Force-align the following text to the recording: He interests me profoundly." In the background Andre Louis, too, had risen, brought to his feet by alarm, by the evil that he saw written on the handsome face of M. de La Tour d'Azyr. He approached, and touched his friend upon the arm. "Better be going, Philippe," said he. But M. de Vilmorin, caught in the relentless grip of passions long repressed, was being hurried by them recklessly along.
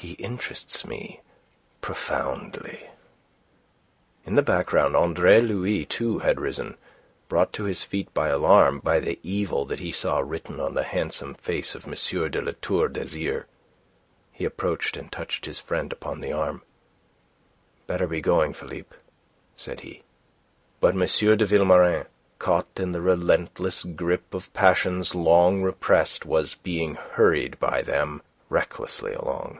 He 0.00 0.12
interests 0.12 0.86
me 0.86 1.22
profoundly." 1.80 2.88
In 4.24 4.36
the 4.36 4.42
background 4.42 4.94
Andre 4.94 5.40
Louis, 5.40 5.86
too, 5.86 6.20
had 6.20 6.40
risen, 6.40 6.76
brought 7.28 7.52
to 7.54 7.64
his 7.64 7.82
feet 7.82 8.14
by 8.14 8.28
alarm, 8.28 8.78
by 8.78 9.00
the 9.00 9.18
evil 9.24 9.64
that 9.64 9.80
he 9.80 9.90
saw 9.90 10.20
written 10.20 10.60
on 10.60 10.74
the 10.74 10.84
handsome 10.84 11.34
face 11.34 11.74
of 11.74 11.84
M. 11.84 11.94
de 12.30 12.40
La 12.40 12.52
Tour 12.62 12.86
d'Azyr. 12.88 13.46
He 14.30 14.44
approached, 14.44 14.96
and 14.96 15.10
touched 15.10 15.46
his 15.46 15.58
friend 15.58 15.92
upon 15.92 16.20
the 16.20 16.32
arm. 16.32 16.62
"Better 17.88 18.06
be 18.06 18.20
going, 18.20 18.54
Philippe," 18.54 18.94
said 19.56 19.80
he. 19.80 20.02
But 20.78 20.94
M. 20.94 21.00
de 21.00 21.44
Vilmorin, 21.44 22.06
caught 22.38 22.68
in 22.76 22.92
the 22.92 23.00
relentless 23.02 23.82
grip 23.82 24.32
of 24.32 24.52
passions 24.52 25.16
long 25.16 25.64
repressed, 25.64 26.24
was 26.24 26.54
being 26.54 26.94
hurried 26.94 27.58
by 27.58 27.82
them 27.82 28.22
recklessly 28.48 29.12
along. 29.12 29.58